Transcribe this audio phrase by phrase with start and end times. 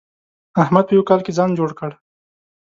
[0.61, 1.91] احمد په يوه کال کې ځان جوړ کړ.